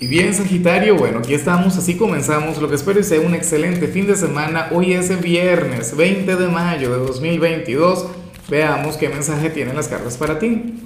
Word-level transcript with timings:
Y 0.00 0.08
bien 0.08 0.34
Sagitario, 0.34 0.96
bueno, 0.96 1.20
aquí 1.20 1.34
estamos, 1.34 1.76
así 1.76 1.96
comenzamos, 1.96 2.60
lo 2.60 2.68
que 2.68 2.74
espero 2.74 3.00
sea 3.04 3.20
un 3.20 3.32
excelente 3.32 3.86
fin 3.86 4.08
de 4.08 4.16
semana, 4.16 4.68
hoy 4.72 4.92
es 4.92 5.20
viernes 5.22 5.96
20 5.96 6.34
de 6.34 6.48
mayo 6.48 6.90
de 6.90 6.98
2022, 6.98 8.08
veamos 8.48 8.96
qué 8.96 9.08
mensaje 9.08 9.50
tienen 9.50 9.76
las 9.76 9.86
cartas 9.86 10.16
para 10.16 10.40
ti. 10.40 10.82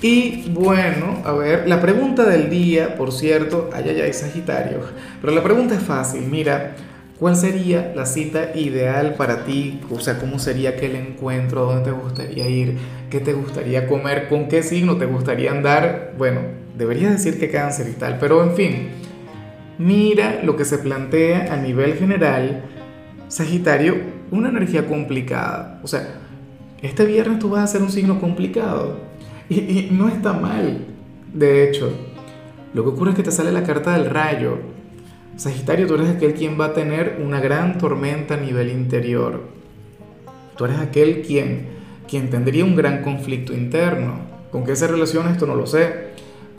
Y 0.00 0.50
bueno, 0.50 1.22
a 1.24 1.30
ver, 1.30 1.68
la 1.68 1.80
pregunta 1.80 2.24
del 2.24 2.50
día, 2.50 2.96
por 2.96 3.12
cierto, 3.12 3.70
ay, 3.72 3.84
ay, 3.90 4.00
ay, 4.00 4.12
Sagitario, 4.12 4.80
pero 5.20 5.32
la 5.32 5.44
pregunta 5.44 5.76
es 5.76 5.82
fácil, 5.82 6.22
mira, 6.22 6.74
¿cuál 7.22 7.36
sería 7.36 7.92
la 7.94 8.04
cita 8.04 8.50
ideal 8.56 9.14
para 9.14 9.44
ti? 9.44 9.80
O 9.92 10.00
sea, 10.00 10.18
¿cómo 10.18 10.40
sería 10.40 10.70
aquel 10.70 10.96
encuentro? 10.96 11.66
¿Dónde 11.66 11.84
te 11.84 11.92
gustaría 11.92 12.48
ir? 12.48 12.76
¿Qué 13.10 13.20
te 13.20 13.32
gustaría 13.32 13.86
comer? 13.86 14.28
¿Con 14.28 14.48
qué 14.48 14.64
signo 14.64 14.96
te 14.96 15.06
gustaría 15.06 15.52
andar? 15.52 16.14
Bueno, 16.18 16.40
debería 16.76 17.12
decir 17.12 17.38
que 17.38 17.48
cáncer 17.48 17.88
y 17.88 17.92
tal, 17.92 18.18
pero 18.18 18.42
en 18.42 18.56
fin, 18.56 18.88
mira 19.78 20.40
lo 20.42 20.56
que 20.56 20.64
se 20.64 20.78
plantea 20.78 21.54
a 21.54 21.56
nivel 21.58 21.94
general, 21.94 22.64
Sagitario, 23.28 23.98
una 24.32 24.48
energía 24.48 24.88
complicada. 24.88 25.78
O 25.84 25.86
sea, 25.86 26.18
este 26.82 27.04
viernes 27.04 27.38
tú 27.38 27.50
vas 27.50 27.62
a 27.62 27.66
ser 27.68 27.82
un 27.82 27.92
signo 27.92 28.20
complicado 28.20 28.98
y, 29.48 29.60
y 29.60 29.88
no 29.92 30.08
está 30.08 30.32
mal. 30.32 30.88
De 31.32 31.68
hecho, 31.68 31.92
lo 32.74 32.82
que 32.82 32.88
ocurre 32.88 33.10
es 33.10 33.16
que 33.16 33.22
te 33.22 33.30
sale 33.30 33.52
la 33.52 33.62
carta 33.62 33.92
del 33.92 34.10
rayo. 34.10 34.81
Sagitario, 35.36 35.86
tú 35.86 35.94
eres 35.94 36.10
aquel 36.10 36.34
quien 36.34 36.60
va 36.60 36.66
a 36.66 36.72
tener 36.72 37.20
una 37.24 37.40
gran 37.40 37.78
tormenta 37.78 38.34
a 38.34 38.36
nivel 38.36 38.70
interior. 38.70 39.42
Tú 40.56 40.64
eres 40.64 40.78
aquel 40.78 41.22
quien, 41.22 41.68
quien 42.08 42.30
tendría 42.30 42.64
un 42.64 42.76
gran 42.76 43.02
conflicto 43.02 43.52
interno. 43.52 44.20
¿Con 44.50 44.64
qué 44.64 44.76
se 44.76 44.86
relaciona 44.86 45.30
esto? 45.30 45.46
No 45.46 45.54
lo 45.54 45.66
sé 45.66 46.12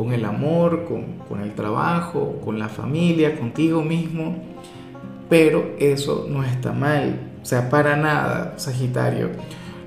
con 0.00 0.14
el 0.14 0.24
amor, 0.24 0.86
con, 1.28 1.42
el 1.42 1.52
trabajo, 1.52 2.40
con 2.42 2.58
la 2.58 2.70
familia, 2.70 3.38
contigo 3.38 3.82
mismo. 3.82 4.42
Pero 5.28 5.76
eso 5.78 6.26
no 6.26 6.42
está 6.42 6.72
mal, 6.72 7.32
o 7.42 7.44
sea, 7.44 7.68
para 7.68 7.96
nada, 7.96 8.54
Sagitario. 8.56 9.28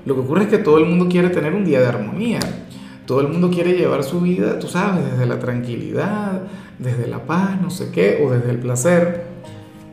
Lo 0.06 0.14
que 0.14 0.20
ocurre 0.20 0.42
es 0.44 0.48
que 0.48 0.58
todo 0.58 0.78
el 0.78 0.86
mundo 0.86 1.08
quiere 1.08 1.30
tener 1.30 1.52
un 1.52 1.64
día 1.64 1.80
de 1.80 1.88
armonía. 1.88 2.38
Todo 3.06 3.22
el 3.22 3.28
mundo 3.28 3.50
quiere 3.50 3.72
llevar 3.72 4.04
su 4.04 4.20
vida, 4.20 4.60
tú 4.60 4.68
sabes, 4.68 5.04
desde 5.04 5.26
la 5.26 5.40
tranquilidad, 5.40 6.42
desde 6.78 7.06
la 7.06 7.26
paz, 7.26 7.60
no 7.60 7.70
sé 7.70 7.90
qué, 7.90 8.22
o 8.24 8.30
desde 8.30 8.50
el 8.50 8.58
placer. 8.58 9.24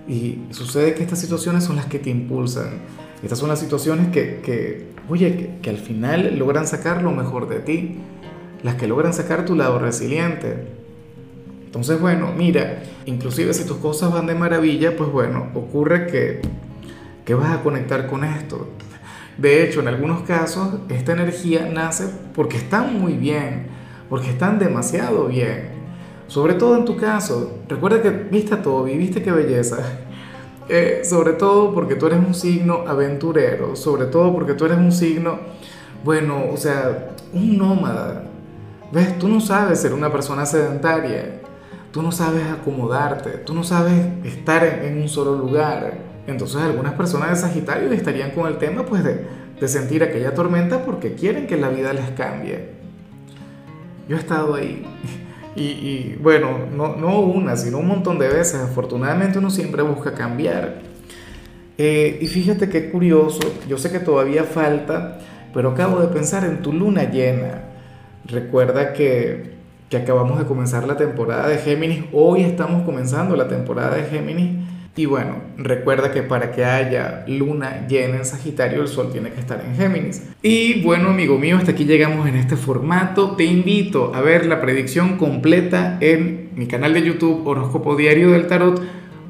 Y 0.08 0.40
sucede 0.52 0.94
que 0.94 1.04
estas 1.04 1.20
situaciones 1.20 1.64
son 1.64 1.76
las 1.76 1.86
que 1.86 2.00
te 2.00 2.10
impulsan. 2.10 2.82
Estas 3.23 3.40
son 3.40 3.50
las 3.50 3.60
situaciones 3.60 4.10
que, 4.10 4.42
que 4.44 4.92
oye, 5.10 5.36
que, 5.38 5.60
que 5.62 5.70
al 5.70 5.78
final 5.78 6.38
logran 6.38 6.68
sacar 6.68 7.04
lo 7.04 7.12
mejor 7.12 7.48
de 7.48 7.60
ti 7.60 8.00
las 8.64 8.76
que 8.76 8.88
logran 8.88 9.14
sacar 9.14 9.46
tu 9.46 9.56
lado 9.56 9.80
resiliente. 9.80 10.68
Entonces, 11.66 12.00
bueno, 12.00 12.32
mira, 12.36 12.84
inclusive 13.06 13.54
si 13.54 13.66
tus 13.66 13.78
cosas 13.78 14.12
van 14.12 14.28
de 14.28 14.36
maravilla, 14.36 14.95
pues 14.95 15.10
bueno, 15.10 15.48
ocurre 15.54 16.08
que, 16.08 16.42
que 17.26 17.34
vas 17.34 17.52
a 17.52 17.64
conectar 17.64 18.08
con 18.08 18.23
esto. 18.23 18.68
De 19.38 19.64
hecho, 19.64 19.80
en 19.80 19.88
algunos 19.88 20.23
casos, 20.23 20.80
esta 20.90 21.14
energía 21.14 21.70
nace 21.72 22.10
porque 22.36 22.58
están 22.58 23.00
muy 23.00 23.14
bien, 23.14 23.68
porque 24.10 24.30
están 24.30 24.60
demasiado 24.60 25.28
bien. 25.28 25.81
Sobre 26.32 26.54
todo 26.54 26.78
en 26.78 26.86
tu 26.86 26.96
caso, 26.96 27.60
recuerda 27.68 28.02
que 28.02 28.10
viste 28.10 28.54
a 28.54 28.62
todo, 28.62 28.86
viste 28.86 29.22
qué 29.22 29.32
belleza. 29.32 29.78
Eh, 30.70 31.02
sobre 31.04 31.34
todo 31.34 31.73
porque 31.73 31.96
tú 31.96 32.06
eres 32.06 32.20
un 32.20 32.34
signo 32.34 32.86
aventurero, 32.88 33.76
sobre 33.76 34.06
todo 34.06 34.32
porque 34.32 34.54
tú 34.54 34.64
eres 34.64 34.78
un 34.78 34.94
signo, 34.94 35.40
bueno, 36.06 36.46
o 36.50 36.56
sea, 36.56 37.10
un 37.34 37.58
nómada, 37.58 38.23
¿Ves? 38.94 39.20
Tú 39.20 39.28
no 39.28 39.42
sabes 39.42 39.82
ser 39.82 39.94
una 39.94 40.10
persona 40.10 40.46
sedentaria, 40.46 41.42
tú 41.92 42.02
no 42.02 42.14
sabes 42.14 42.45
acomodarte, 42.48 43.32
tú 43.32 43.54
no 43.54 43.66
sabes 43.66 44.06
estar 44.23 44.64
en, 44.64 45.02
un 45.02 45.10
solo 45.10 45.36
lugar. 45.36 45.98
Entonces 46.28 46.62
algunas 46.62 46.94
personas 46.94 47.32
de 47.32 47.36
Sagitario 47.36 47.92
estarían 47.92 48.32
con 48.32 48.48
el 48.48 48.58
tema 48.58 48.86
pues 48.86 49.04
de, 49.04 49.26
de 49.60 49.67
sentir 49.67 50.04
aquella 50.04 50.34
tormenta 50.34 50.86
porque 50.86 51.16
quieren 51.16 51.48
que 51.48 51.58
la 51.58 51.67
vida 51.67 51.92
les 51.92 52.11
cambie. 52.11 52.70
Yo 54.08 54.16
he 54.16 54.20
estado 54.20 54.55
ahí. 54.55 54.86
Y, 55.56 56.16
bueno, 56.22 56.60
no, 56.73 56.95
no, 56.95 57.20
una, 57.20 57.58
sino 57.58 57.80
un 57.80 57.88
montón 57.88 58.20
de 58.20 58.30
veces. 58.30 58.56
Afortunadamente 58.56 59.39
uno 59.39 59.50
siempre 59.50 59.82
busca 59.82 60.14
cambiar. 60.14 60.82
Eh, 61.78 62.20
y 62.22 62.28
fíjate 62.28 62.70
qué 62.70 62.92
curioso, 62.92 63.39
yo 63.67 63.78
sé 63.78 63.92
que 63.92 64.00
todavía 64.00 64.44
falta, 64.44 65.17
pero 65.54 65.72
acabo 65.72 66.00
de 66.00 66.08
pensar 66.08 66.45
en 66.45 66.61
tu 66.61 66.72
luna 66.72 67.10
llena. 67.10 67.64
Recuerda 68.26 68.94
que, 68.94 69.56
que 69.90 69.98
acabamos 69.98 70.38
de 70.38 70.45
comenzar 70.45 70.86
la 70.86 70.95
temporada 70.95 71.48
de 71.48 71.58
Géminis, 71.58 72.06
hoy 72.14 72.44
estamos 72.44 72.84
comenzando 72.84 73.36
la 73.36 73.48
temporada 73.48 73.95
de 73.95 74.04
Géminis. 74.04 74.64
Y 74.96 75.06
bueno, 75.06 75.38
recuerda 75.58 76.12
que 76.12 76.22
para 76.22 76.52
que 76.52 76.66
haya 76.66 77.24
luna 77.28 77.88
llena 77.88 78.18
en 78.18 78.26
Sagitario, 78.26 78.82
el 78.82 78.90
Sol 78.90 79.10
tiene 79.12 79.32
que 79.32 79.40
estar 79.40 79.64
en 79.66 79.76
Géminis. 79.76 80.30
Y 80.42 80.82
bueno, 80.84 81.10
amigo 81.10 81.38
mío, 81.38 81.58
hasta 81.58 81.72
aquí 81.72 81.86
llegamos 81.86 82.28
en 82.28 82.36
este 82.36 82.58
formato. 82.58 83.38
Te 83.38 83.46
invito 83.46 84.14
a 84.14 84.22
ver 84.22 84.46
la 84.46 84.60
predicción 84.60 85.18
completa 85.18 85.98
en 86.02 86.50
mi 86.56 86.68
canal 86.68 86.94
de 86.94 87.04
YouTube 87.04 87.48
Horóscopo 87.48 87.96
Diario 87.96 88.32
del 88.32 88.48
Tarot 88.48 88.82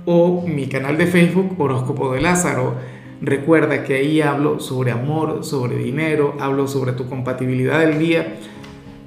o 0.06 0.46
mi 0.48 0.68
canal 0.68 0.98
de 0.98 1.06
Facebook 1.06 1.56
Horóscopo 1.60 2.12
de 2.14 2.22
Lázaro. 2.22 2.76
Recuerda 3.22 3.84
que 3.84 3.96
ahí 3.96 4.20
hablo 4.20 4.60
sobre 4.60 4.90
amor, 4.90 5.44
sobre 5.44 5.78
dinero, 5.78 6.36
hablo 6.40 6.68
sobre 6.68 6.94
tu 6.94 7.08
compatibilidad 7.08 7.80
del 7.80 8.00
día 8.00 8.36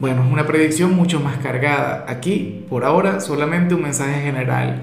bueno, 0.00 0.24
es 0.24 0.32
una 0.32 0.46
predicción 0.46 0.94
mucho 0.94 1.20
más 1.20 1.38
cargada. 1.38 2.04
Aquí, 2.08 2.66
por 2.68 2.84
ahora, 2.84 3.20
solamente 3.20 3.74
un 3.74 3.82
mensaje 3.82 4.20
general. 4.20 4.82